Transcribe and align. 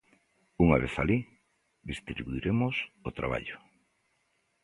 Unha 0.63 0.77
vez 0.83 0.93
alí, 1.03 1.19
distribuiremos 1.91 2.75
o 3.07 3.09
traballo. 3.17 3.57